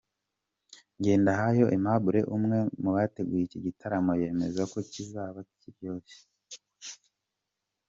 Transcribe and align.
Ngendahayo 0.99 1.65
Aimable 1.69 2.19
umwe 2.35 2.57
mu 2.81 2.89
bateguye 2.95 3.43
iki 3.45 3.59
gitaramo 3.65 4.11
yemeza 4.21 4.61
ko 4.71 4.79
kizaba 4.91 5.39
kiryoshye. 5.59 6.19